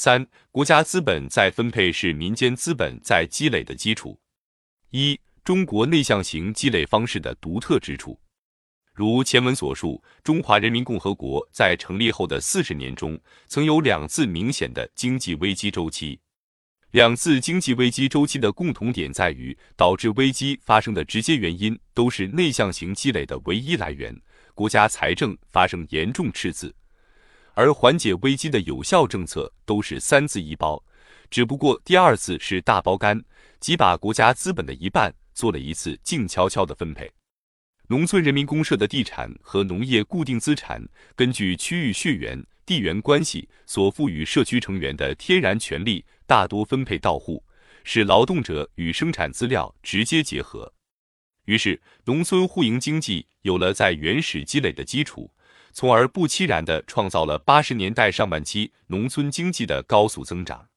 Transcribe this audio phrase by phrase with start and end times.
[0.00, 4.16] 三、国家资本再分配是民间资本再积累的基础。
[4.90, 8.16] 一、中国内向型积累方式的独特之处。
[8.94, 16.20] 如前文所述，中华人民共和国在成立后的四十年中，曾有两次明显的经济危机周期。
[16.92, 24.16] 两次经济危机周期的共同点在于，导致危机发生的直接原因都是内向型积累的唯一来源——
[24.54, 26.72] 国家财政发生严重赤字。
[27.58, 30.80] 而缓解危机的有效政策都是三字一包，
[31.28, 33.20] 只不过第二次是大包干，
[33.58, 37.10] 即把国家资本的一半做了一次静悄悄的分配。
[37.88, 40.80] 农村人民公社的地产和农业固定资产，
[41.16, 47.42] 根据区域血缘、地缘关系所赋予社区成员的天然权利，大多分配到户，
[47.82, 50.72] 使劳动者与生产资料直接结合。
[51.46, 55.28] 于是，农村户营经济有了在原始积累的基础。
[55.72, 60.68] 从而不期然地创造了八十年代上半期农村经济的高速增长，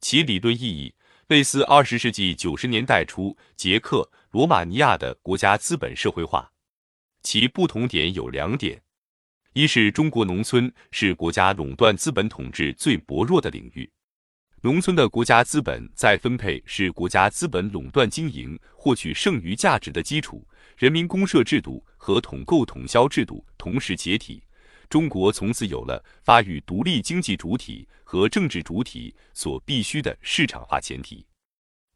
[0.00, 0.94] 其理论意义
[1.26, 6.52] 类似二十世纪九十年代初捷克、罗马尼亚的国家资本社会化。
[7.22, 8.80] 其不同点有两点：
[9.52, 13.90] 一是中国农村是国家垄断资本统治最薄弱的领域，
[14.62, 20.47] 农村的国家资本再分配是国家资本垄断经营获取剩余价值的基础。
[20.78, 24.40] 人民公社制度和统购统销制度同时解体，
[24.88, 31.26] 中国从此有了发育独立经济主体和政治主体所必须的市场化前提。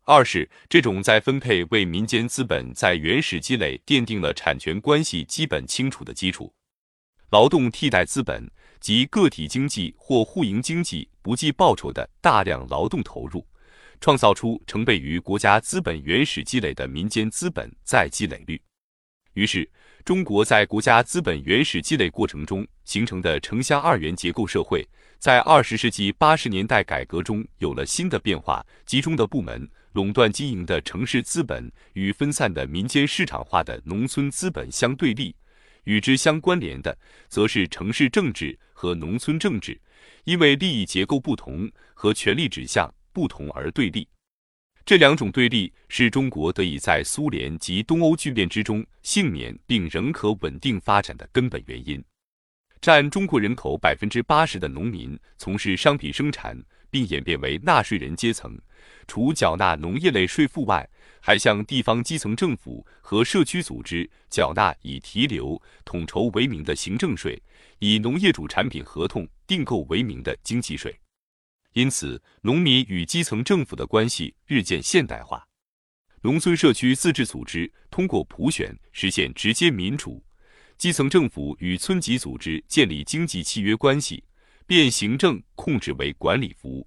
[0.03, 6.53] 二是这种再分配为民间资本在原始积累奠定了产权关系基本清楚的基础。
[7.31, 13.47] 劳动替代资本及个体经济或户营经济不计报酬的大量劳动投入，
[14.01, 18.61] 创造出成倍于国家资本原始积累的民间资本再积累率。
[19.35, 19.69] 于是，
[20.05, 24.87] 中国在国家资本原始积累过程中形成的城乡二元结构社会，
[25.19, 28.65] 在二十世纪八十年代改革中有了新的变化。
[28.85, 35.35] 集中的部门垄断经营的城市资本与分散的民间市场化的农村资本相对立，
[35.85, 36.97] 与之相关联的，
[37.29, 39.81] 则是城市政治和农村政治，
[40.25, 44.07] 因为利益结构不同和权力指向不同而对立。
[44.85, 52.03] 这两种对立是中国得以在苏联及东欧巨变之中幸免并仍可稳定发展的根本原因。
[52.81, 56.61] 占中国人口百分之八十的农民从事商品生产，
[56.91, 58.59] 并演变为纳税人阶层，
[59.07, 60.89] 除缴纳农业类税赋外，
[61.21, 67.41] 还向地方基层政府和社区组织缴纳以提留、统筹为名的行政税，
[67.79, 70.93] 以农业主产品合同订购为名的经济税。
[71.73, 75.47] 因此，农民与基层政府的关系日渐现代化。
[76.23, 80.23] 农村社区自治组织通过普选实现直接民主，
[80.77, 84.23] 基层政府与村级组织建立经济契约关系，
[84.67, 86.87] 变行政控制为管理服务。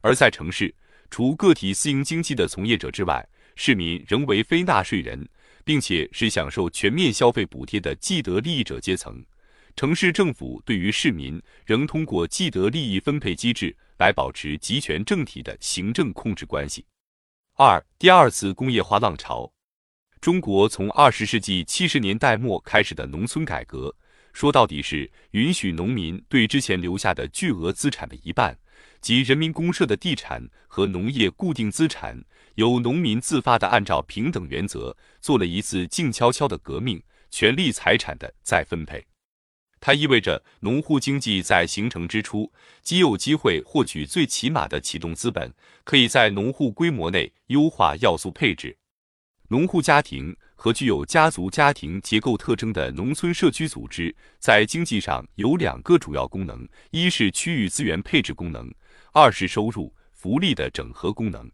[0.00, 0.74] 而在城市，
[1.10, 5.28] 除个体私营经济的从业者之外，市民仍为非纳税人，
[5.64, 9.24] 并且是享受全面消费补贴的既得利益者阶层。
[9.76, 16.86] 城市政府对于市民仍通过既得利益分配机制来保持集权政体的行政控制关系。
[17.56, 19.52] 二、第二次工业化浪潮，
[20.18, 23.94] 中国从二十世纪七十年代末开始的农村改革，
[24.32, 28.58] 说到底是允许农民对之前留下的巨额资产的一半，
[29.02, 32.18] 即人民公社的地产和农业固定资产，
[32.54, 39.06] 由农民自发的按照平等原则做了一次静悄悄的革命，权利财产的再分配。
[39.80, 42.50] 它意味着农户经济在形成之初
[42.82, 45.52] 即有机会获取最起码的启动资本，
[45.84, 48.76] 可以在农户规模内优化要素配置。
[49.48, 58.68] 农户家庭和具有家族家庭结构特征的农村社区组织在经济上有两个主要功能：一是区域资源配置功能，
[59.12, 61.48] 二是收入福利的整合功能。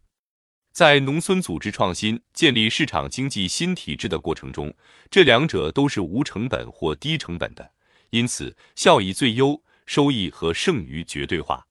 [0.71, 4.73] 在农村组织创新、建立市场经济新体制的过程中，
[5.11, 7.72] 这两者都是无成本或低成本的。
[8.13, 11.65] 因此，效益最优，收益和剩余绝对化，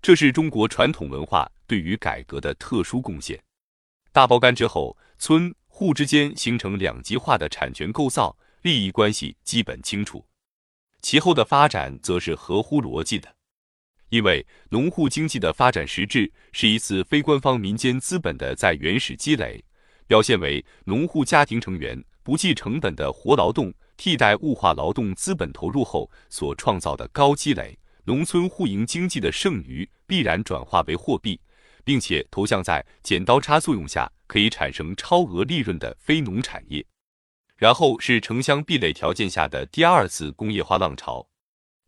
[0.00, 3.38] 这是中国传统文化对于改革的特殊贡献。
[4.10, 10.24] 大包干之后，村户之间形成两极化的产权构造，利益关系基本清楚。
[11.02, 13.36] 其后的发展则是合乎逻辑的，
[14.08, 19.62] 因为农户经济的发展实质是一次非官方民间资本的在原始积累，
[20.06, 23.72] 表现为农户家庭成员不计成本的活劳动。
[23.96, 31.40] 替代物化劳动资本投入后所创造的高积累，农村户营经济的剩余必然转化为货币，
[31.84, 36.84] 并且投向在剪刀差作用下可以产生超额利润的非农产业。
[37.56, 41.26] 然后是城乡壁垒条件下的第二次工业化浪潮。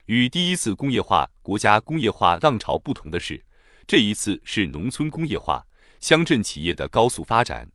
[0.06, 3.44] 与第一次工业化国家工业化浪潮不同的是，
[3.88, 5.66] 这一次是农村工业化、
[6.00, 7.68] 乡镇企业的高速发展。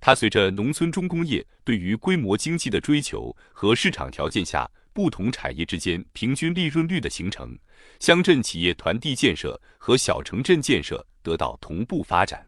[0.00, 7.56] 它随着农村重工业对于规模经济的追求和市场条件下不同产业之间平均利润率的形成，
[8.00, 12.46] 乡镇企业团地建设和小城镇建设得到同步发展。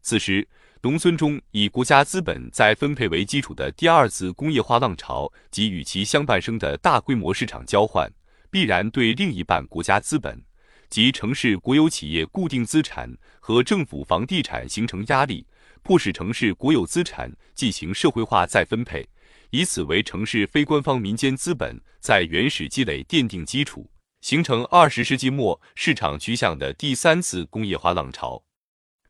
[0.00, 0.46] 此时，
[0.80, 8.10] 农村中以国家资本再分配为基础的第二次工业化浪潮及与其相伴生的大规模市场交换，
[8.50, 10.40] 必然对另一半国家资本
[10.88, 15.44] 及城市国有企业固定资产和政府房地产形成压力，
[15.82, 19.06] 迫使城市国有资产进行社会化再分配，
[19.50, 23.90] 以此为城市非官方民间资本在原始积累奠定基础，
[24.20, 28.42] 形成二十世纪末市场趋向的第三次工业化浪潮。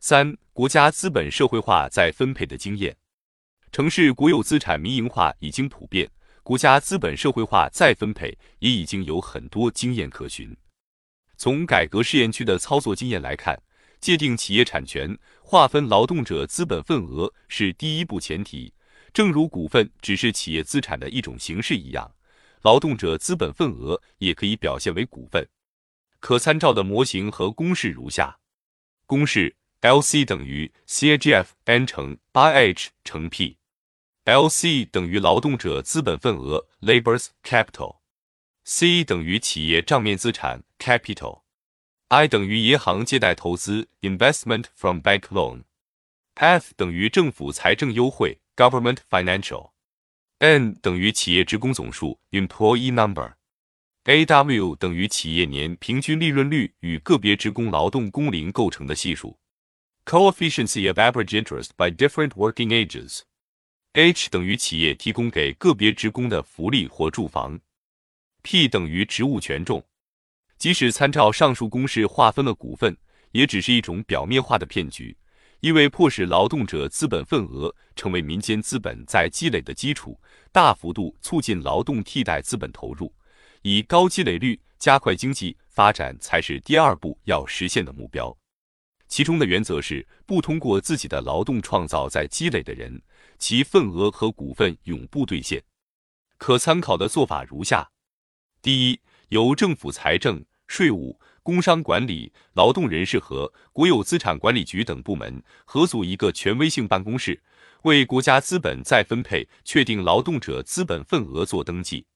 [0.01, 2.97] 三、国家资本社会化再分配的经验，
[3.73, 6.09] 城市国有资产民营化已经普遍，
[6.45, 10.57] 国家资本社会化再分配也已经有很多经验可循。
[11.37, 13.61] 从改革试验区的操作经验来看，
[14.01, 15.19] 界定企业产权、
[15.51, 18.75] 划分劳动者资本份额是第一步前提。
[19.15, 22.15] 正如股份只是企业资产的一种形式一样，
[22.61, 25.49] 劳动者资本份额也可以表现为股份。
[26.21, 28.41] 可参照的模型和公式如下：
[29.07, 29.57] 公式。
[29.81, 41.43] LC 等于 CAGF n 乘 8H 乘 P，LC 等于劳动者资本份额 （Labor's Capital），C 等于企业账面资产 (Capital)
[42.11, 59.39] I 等于银行借贷投资 （Investment from Bank Loan），F 等于政府财政优惠 （Government Financial），N 等于企业职工总数 （Employee Number），AW 等于企业年平均利润率与个别职工劳动工龄构成的系数。
[60.07, 63.21] Coefficiency of average interest by different working ages.
[63.93, 67.61] H 等于企业提供给个别职工的福利或住房。
[68.41, 69.85] P 等于职务权重。
[70.59, 72.97] 即使参照上述公式划分了股份，
[73.31, 75.17] 也只是一种表面化的骗局，
[75.61, 80.19] 因为迫使劳动者资本份额成为民间资本在积累的基础，
[80.51, 83.13] 大幅度促进劳动替代资本投入，
[83.63, 88.37] 以高积累率加快经济发展才是第二步要实现的目标。
[89.07, 93.01] 其中的原则是，不通过自己的劳动创造再积累的人，
[93.39, 95.63] 其份额和股份永不兑现。
[96.37, 97.91] 可参考的做法如下：
[98.61, 107.43] 第一，由政府财政、税务、工商管理、劳动人事和国有资产管理局等部门合组一个权威性办公室，
[107.83, 112.07] 为国家资本再分配确定劳动者资本份额做登记。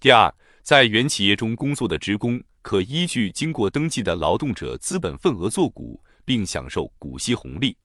[0.00, 6.02] 第二，在原企业中工作的职工，可依据经过登记的劳动者资本份额做股。
[6.24, 7.76] 并享受股息红利。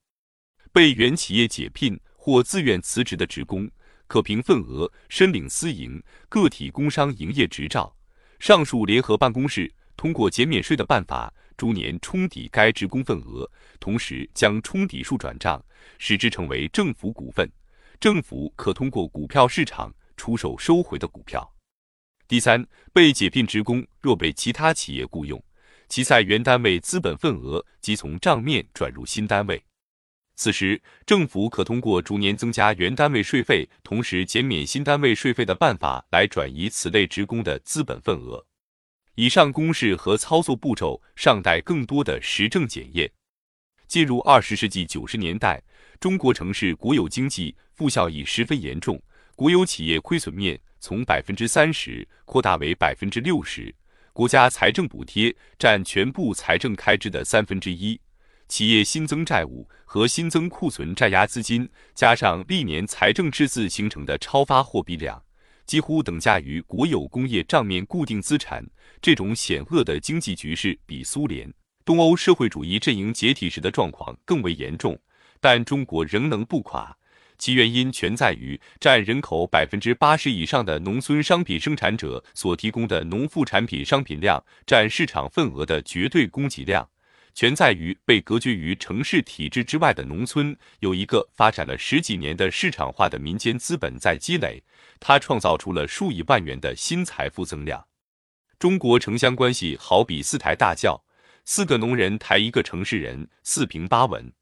[0.72, 3.68] 被原企业解聘或自愿辞职的职工，
[4.06, 6.00] 可凭份额申领私营、
[6.30, 7.96] 个体工商营业执照。
[8.39, 13.50] 上述联合办公室通过减免税的办法，逐年冲抵该职工份额，
[13.80, 15.63] 同时将冲抵数转账，
[15.98, 17.50] 使之成为政府股份。
[18.00, 21.51] 政府可通过股票市场出售收回的股票。
[22.28, 22.63] 第三，
[22.94, 25.44] 被解聘职工若被其他企业雇佣。
[25.90, 29.63] 其在原单位资本份额即从账面转入新单位，
[30.38, 38.45] 此时政府可通过逐年增加原单位税费，同时减免新单位税费的办法来转移此类职工的资本份额。
[39.16, 43.12] 以上公式和操作步骤尚待更多的实证检验。
[43.88, 45.59] 进入二十世纪九十年代，
[46.00, 49.02] 中国城市国有经济负效益十分严重，
[49.35, 53.73] 国有企业亏损面从百分之三十扩大为百分之六十。
[54.14, 58.00] 国家财政补贴占全部财政开支的三分之一，
[58.47, 65.21] 企业新增债务和新增库存占压资金，加上历年财政赤字形成的超发货币量，
[65.66, 68.66] 几乎等价于国有工业账面固定资产。
[69.01, 74.97] 这种险恶的经济局势比苏联、东欧社会主义阵营解体时的状况更为严重，
[75.39, 76.95] 但中国仍能不垮。
[77.37, 86.89] 其原因全在于占人口百分之八十以上的农村商品生产者所提供的农副产品商品量占市场份额的绝对供给量，
[87.37, 94.59] 全在于被隔绝于城市体制之外的农村有一个发展了十几年的市场化的民间资本在积累，
[94.99, 97.85] 它创造出了数以万元的新财富增量。
[98.57, 100.99] 中国城乡关系好比四抬大轿，
[101.45, 104.33] 四个农人抬一个城市人，四平八稳。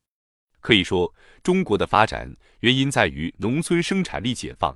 [0.61, 4.73] 可以说，中国的发展原因在于农村生产力解放；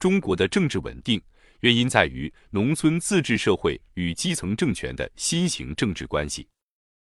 [0.00, 1.22] 中国的政治稳定
[1.60, 6.48] 原因在于农村自治社会与基层政权的新型政治关系。